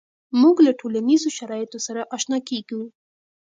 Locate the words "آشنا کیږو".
2.15-2.81